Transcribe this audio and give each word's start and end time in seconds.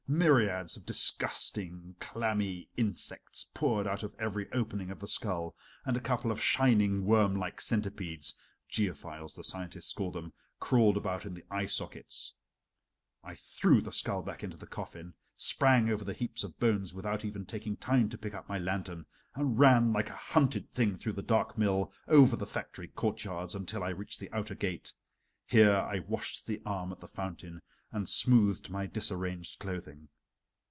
Myriads 0.13 0.75
of 0.75 0.85
disgusting 0.85 1.95
clammy 2.01 2.67
insects 2.75 3.45
poured 3.53 3.87
out 3.87 4.03
of 4.03 4.13
every 4.19 4.51
opening 4.51 4.91
of 4.91 4.99
the 4.99 5.07
skull, 5.07 5.55
and 5.85 5.95
a 5.95 6.01
couple 6.01 6.33
of 6.33 6.41
shining, 6.41 7.05
wormlike 7.05 7.61
centipedes 7.61 8.35
Geophiles, 8.69 9.35
the 9.37 9.43
scientists 9.45 9.93
call 9.93 10.11
them 10.11 10.33
crawled 10.59 10.97
about 10.97 11.25
in 11.25 11.33
the 11.33 11.45
eye 11.49 11.65
sockets. 11.65 12.33
I 13.23 13.35
threw 13.35 13.79
the 13.79 13.93
skull 13.93 14.21
back 14.21 14.43
into 14.43 14.57
the 14.57 14.67
coffin, 14.67 15.13
sprang 15.37 15.89
over 15.89 16.03
the 16.03 16.11
heaps 16.11 16.43
of 16.43 16.59
bones 16.59 16.93
without 16.93 17.23
even 17.23 17.45
taking 17.45 17.77
time 17.77 18.09
to 18.09 18.17
pick 18.17 18.33
up 18.33 18.49
my 18.49 18.59
lantern, 18.59 19.05
and 19.33 19.57
ran 19.57 19.93
like 19.93 20.09
a 20.09 20.13
hunted 20.15 20.69
thing 20.71 20.97
through 20.97 21.13
the 21.13 21.23
dark 21.23 21.57
mill, 21.57 21.93
over 22.09 22.35
the 22.35 22.45
factory 22.45 22.89
courtyards, 22.89 23.55
until 23.55 23.81
I 23.81 23.91
reached 23.91 24.19
the 24.19 24.31
outer 24.33 24.55
gate. 24.55 24.91
Here 25.45 25.71
I 25.77 25.99
washed 25.99 26.47
the 26.47 26.61
arm 26.65 26.91
at 26.91 26.99
the 26.99 27.07
fountain, 27.07 27.61
and 27.93 28.07
smoothed 28.07 28.69
my 28.69 28.85
disarranged 28.85 29.59
clothing. 29.59 30.07